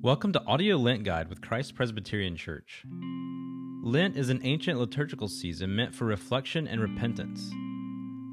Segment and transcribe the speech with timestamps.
[0.00, 2.84] Welcome to Audio Lent Guide with Christ Presbyterian Church.
[3.82, 7.50] Lent is an ancient liturgical season meant for reflection and repentance.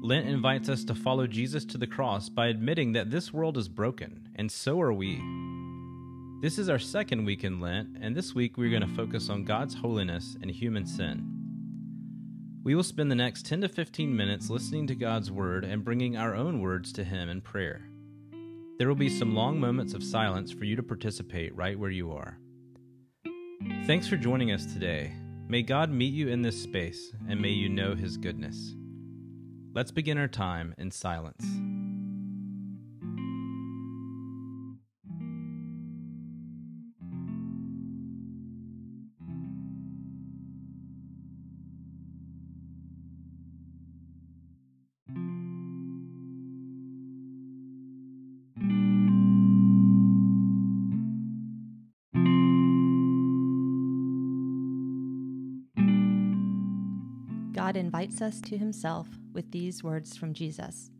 [0.00, 3.68] Lent invites us to follow Jesus to the cross by admitting that this world is
[3.68, 5.20] broken, and so are we.
[6.40, 9.44] This is our second week in Lent, and this week we're going to focus on
[9.44, 11.26] God's holiness and human sin.
[12.62, 16.16] We will spend the next 10 to 15 minutes listening to God's Word and bringing
[16.16, 17.88] our own words to Him in prayer.
[18.78, 22.12] There will be some long moments of silence for you to participate right where you
[22.12, 22.38] are.
[23.86, 25.12] Thanks for joining us today.
[25.48, 28.74] May God meet you in this space and may you know His goodness.
[29.72, 31.44] Let's begin our time in silence.
[57.76, 60.90] God invites us to himself with these words from Jesus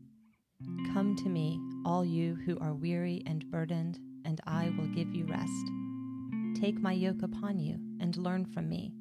[0.93, 5.25] Come to me, all you who are weary and burdened, and I will give you
[5.25, 6.61] rest.
[6.61, 8.93] Take my yoke upon you and learn from me,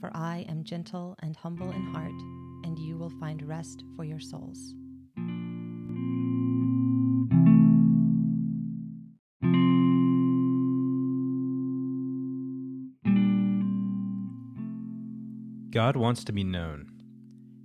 [0.00, 2.18] for I am gentle and humble in heart,
[2.64, 4.74] and you will find rest for your souls.
[15.70, 16.99] God wants to be known.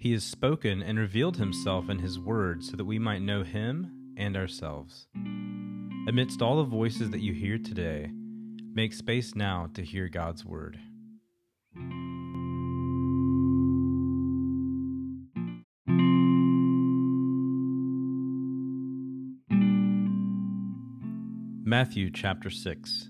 [0.06, 4.14] He has spoken and revealed himself in his word so that we might know him
[4.16, 5.08] and ourselves.
[6.08, 8.12] Amidst all the voices that you hear today,
[8.76, 10.78] make space now to hear God's word.
[21.66, 23.10] Matthew chapter 6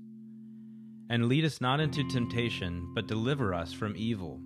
[1.11, 4.39] and lead us not into temptation, but deliver us from evil.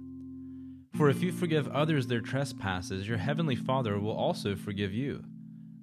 [0.97, 5.23] For if you forgive others their trespasses, your heavenly Father will also forgive you.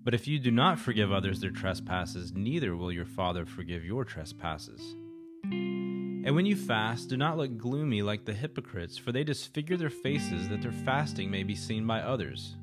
[0.02, 4.04] But if you do not forgive others their trespasses, neither will your Father forgive your
[4.04, 4.96] trespasses.
[5.44, 9.88] And when you fast, do not look gloomy like the hypocrites, for they disfigure their
[9.88, 12.56] faces that their fasting may be seen by others.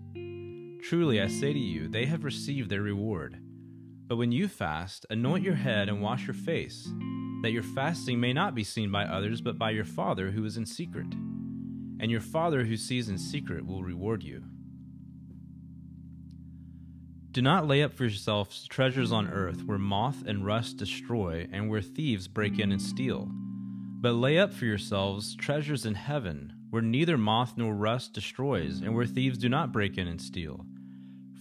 [0.84, 3.40] Truly, I say to you, they have received their reward.
[4.08, 6.90] But when you fast, anoint your head and wash your face
[7.42, 10.58] that your fasting may not be seen by others, but by your Father who is
[10.58, 11.08] in secret.
[12.02, 14.44] And your Father who sees in secret will reward you.
[17.32, 21.70] Do not lay up for yourselves treasures on earth where moth and rust destroy and
[21.70, 23.30] where thieves break in and steal.
[24.02, 28.96] But lay up for yourselves treasures in heaven where neither moth nor rust destroys and
[28.96, 30.66] where thieves do not break in and steal.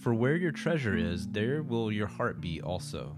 [0.01, 3.17] For where your treasure is, there will your heart be also.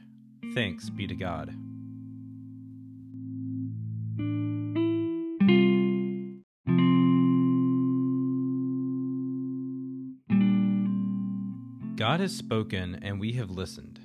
[0.53, 1.53] Thanks be to God.
[11.95, 13.99] God has spoken and we have listened.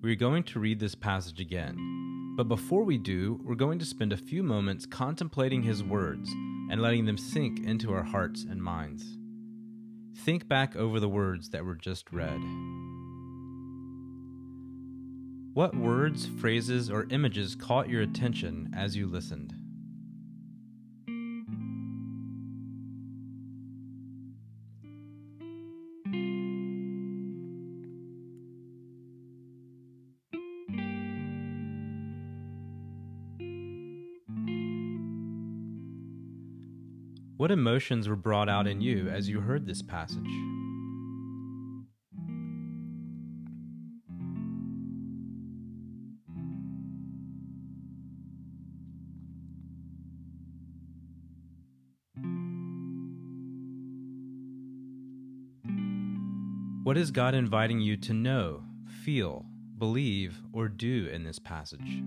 [0.00, 2.34] We are going to read this passage again.
[2.36, 6.30] But before we do, we're going to spend a few moments contemplating his words
[6.70, 9.18] and letting them sink into our hearts and minds.
[10.18, 12.40] Think back over the words that were just read.
[15.58, 19.52] What words, phrases, or images caught your attention as you listened?
[37.36, 40.57] What emotions were brought out in you as you heard this passage?
[56.88, 58.62] What is God inviting you to know,
[59.04, 59.44] feel,
[59.76, 62.02] believe, or do in this passage?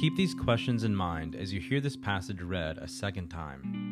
[0.00, 3.91] Keep these questions in mind as you hear this passage read a second time.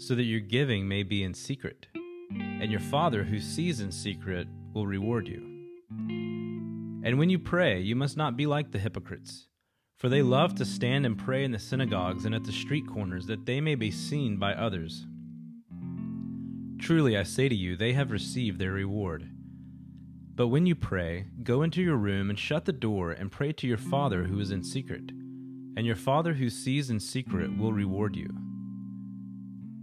[0.00, 1.86] so that your giving may be in secret.
[2.32, 5.46] And your Father, who sees in secret, will reward you.
[7.04, 9.46] And when you pray, you must not be like the hypocrites,
[9.98, 13.26] for they love to stand and pray in the synagogues and at the street corners,
[13.26, 15.06] that they may be seen by others.
[16.78, 19.28] Truly, I say to you, they have received their reward.
[20.34, 23.66] But when you pray, go into your room and shut the door and pray to
[23.66, 25.10] your Father who is in secret,
[25.76, 28.30] and your Father who sees in secret will reward you.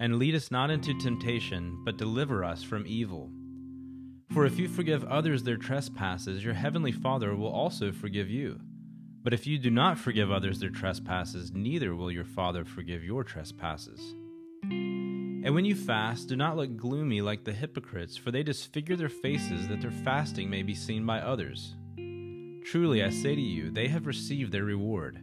[0.00, 3.30] and lead us not into temptation, but deliver us from evil.
[4.32, 8.60] For if you forgive others their trespasses, your heavenly Father will also forgive you.
[9.22, 13.24] But if you do not forgive others their trespasses, neither will your Father forgive your
[13.24, 14.14] trespasses.
[14.62, 19.08] And when you fast, do not look gloomy like the hypocrites, for they disfigure their
[19.08, 21.74] faces that their fasting may be seen by others.
[22.64, 25.20] Truly, I say to you, they have received their reward.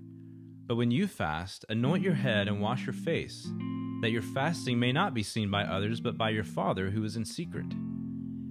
[0.65, 3.47] But when you fast, anoint your head and wash your face
[4.05, 7.15] that your fasting may not be seen by others, but by your Father who is
[7.15, 7.65] in secret.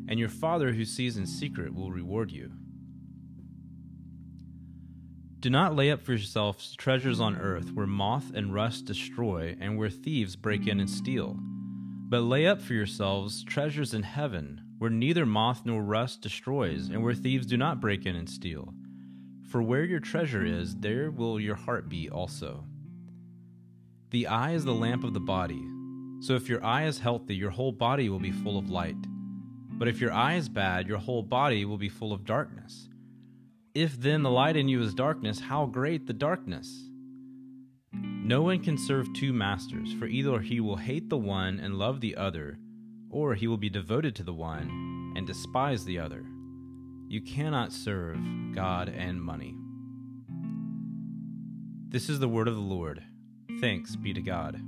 [0.08, 2.50] And your Father who sees in secret will reward you.
[5.38, 9.78] Do not lay up for yourselves treasures on earth where moth and rust destroy, and
[9.78, 11.36] where thieves break in and steal.
[11.38, 17.00] But lay up for yourselves treasures in heaven, where neither moth nor rust destroys, and
[17.00, 18.74] where thieves do not break in and steal.
[19.48, 22.64] For where your treasure is, there will your heart be also.
[24.14, 25.66] The eye is the lamp of the body.
[26.20, 28.94] So if your eye is healthy, your whole body will be full of light.
[29.72, 32.88] But if your eye is bad, your whole body will be full of darkness.
[33.74, 36.84] If then the light in you is darkness, how great the darkness!
[37.92, 42.00] No one can serve two masters, for either he will hate the one and love
[42.00, 42.60] the other,
[43.10, 46.24] or he will be devoted to the one and despise the other.
[47.08, 48.20] You cannot serve
[48.54, 49.56] God and money.
[51.88, 53.02] This is the word of the Lord.
[53.60, 54.60] Thanks be to God.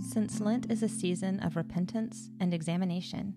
[0.00, 3.34] Since Lent is a season of repentance and examination,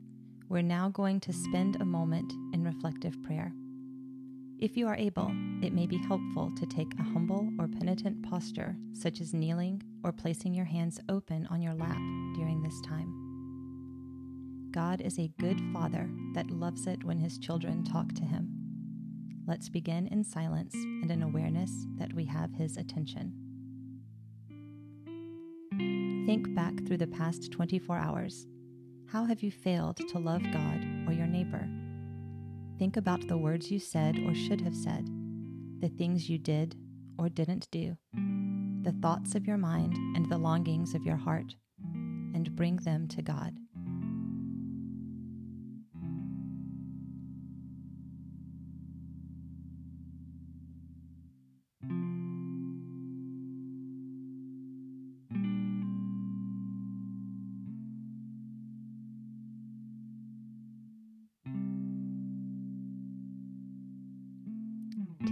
[0.50, 3.54] we're now going to spend a moment in reflective prayer.
[4.60, 5.32] If you are able,
[5.64, 10.12] it may be helpful to take a humble or penitent posture, such as kneeling or
[10.12, 12.02] placing your hands open on your lap
[12.36, 13.21] during this time.
[14.72, 18.50] God is a good Father that loves it when his children talk to him.
[19.46, 23.34] Let's begin in silence and an awareness that we have his attention.
[26.26, 28.48] Think back through the past 24 hours.
[29.08, 31.68] How have you failed to love God or your neighbor?
[32.80, 35.06] Think about the words you said or should have said,
[35.80, 36.76] the things you did
[37.20, 37.98] or didn't do,
[38.84, 41.56] the thoughts of your mind and the longings of your heart,
[42.34, 43.54] and bring them to God.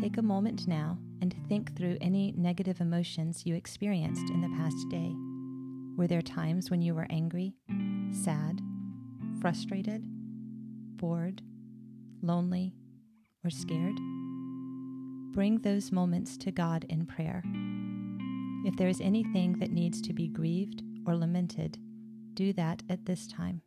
[0.02, 4.88] Take a moment now and think through any negative emotions you experienced in the past
[4.90, 5.14] day.
[5.98, 7.56] Were there times when you were angry,
[8.14, 8.62] sad,
[9.42, 10.02] frustrated,
[10.96, 11.42] bored,
[12.22, 12.74] lonely,
[13.44, 13.98] or scared?
[15.34, 17.44] Bring those moments to God in prayer.
[18.66, 21.78] If there is anything that needs to be grieved or lamented,
[22.36, 23.64] do that at this time.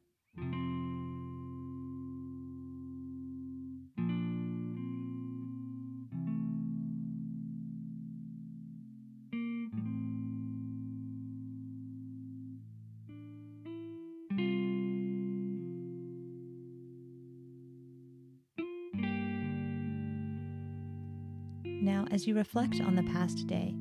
[22.23, 23.75] As you reflect on the past day,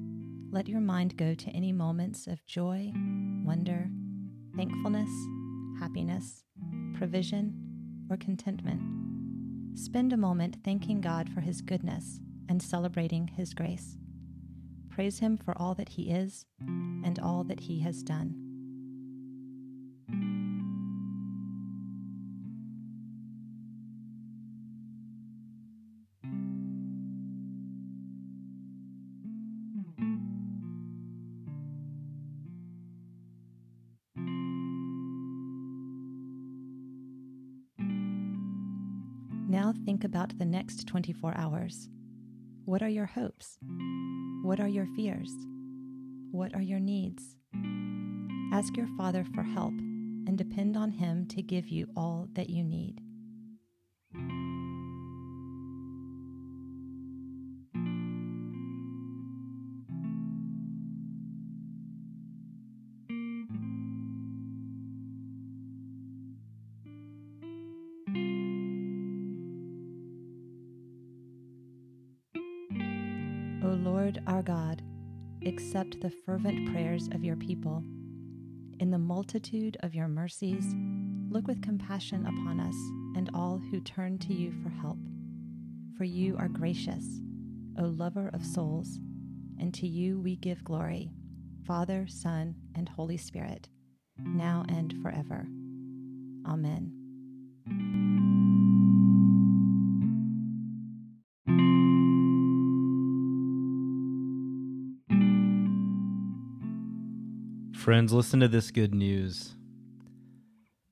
[0.49, 2.91] let your mind go to any moments of joy,
[3.45, 3.87] wonder,
[4.55, 5.11] thankfulness,
[5.79, 6.43] happiness,
[6.95, 7.53] provision,
[8.09, 8.81] or contentment.
[9.77, 12.19] Spend a moment thanking God for His goodness
[12.49, 13.99] and celebrating His grace.
[14.89, 18.50] Praise Him for all that He is and all that He has done.
[39.85, 41.89] Think about the next 24 hours.
[42.65, 43.57] What are your hopes?
[44.43, 45.31] What are your fears?
[46.31, 47.35] What are your needs?
[48.53, 49.73] Ask your Father for help
[50.27, 53.01] and depend on Him to give you all that you need.
[74.11, 74.81] Lord our God,
[75.45, 77.81] accept the fervent prayers of your people.
[78.81, 80.75] In the multitude of your mercies,
[81.29, 82.75] look with compassion upon us
[83.15, 84.97] and all who turn to you for help.
[85.97, 87.05] For you are gracious,
[87.79, 88.99] O lover of souls,
[89.57, 91.13] and to you we give glory,
[91.65, 93.69] Father, Son, and Holy Spirit,
[94.17, 95.47] now and forever.
[96.45, 98.00] Amen.
[107.81, 109.55] Friends, listen to this good news.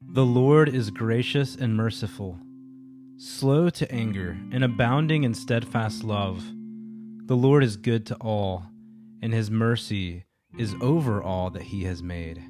[0.01, 2.39] The Lord is gracious and merciful,
[3.15, 6.43] slow to anger, and abounding in steadfast love.
[7.27, 8.63] The Lord is good to all,
[9.22, 10.25] and his mercy
[10.58, 12.41] is over all that he has made.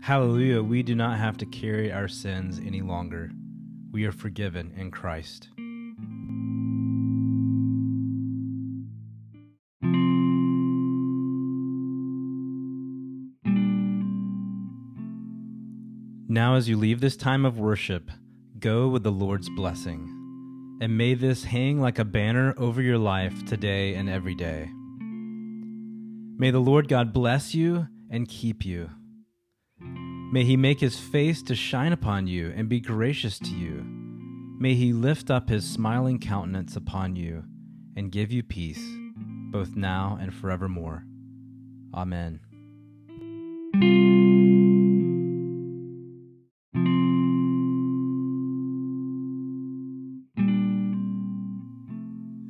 [0.00, 3.30] Hallelujah, we do not have to carry our sins any longer.
[3.92, 5.50] We are forgiven in Christ.
[16.58, 18.10] As you leave this time of worship,
[18.58, 20.78] go with the Lord's blessing.
[20.82, 24.68] And may this hang like a banner over your life today and every day.
[26.36, 28.90] May the Lord God bless you and keep you.
[29.80, 33.84] May he make his face to shine upon you and be gracious to you.
[34.58, 37.44] May he lift up his smiling countenance upon you
[37.96, 38.84] and give you peace,
[39.52, 41.04] both now and forevermore.
[41.94, 42.40] Amen.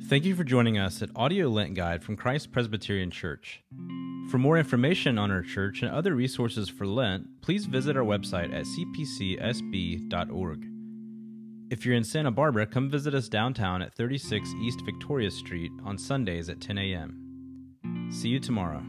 [0.09, 3.61] Thank you for joining us at Audio Lent Guide from Christ Presbyterian Church.
[4.31, 8.51] For more information on our church and other resources for Lent, please visit our website
[8.51, 10.65] at cpcsb.org.
[11.69, 15.99] If you're in Santa Barbara, come visit us downtown at 36 East Victoria Street on
[15.99, 18.09] Sundays at 10 a.m.
[18.11, 18.83] See you tomorrow.